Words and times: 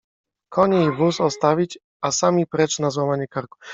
Konie 0.49 0.85
i 0.85 0.91
wóz 0.91 1.21
ostawić, 1.21 1.79
a 2.03 2.11
sami 2.11 2.47
precz 2.47 2.79
na 2.79 2.89
złamanie 2.89 3.27
karku! 3.27 3.57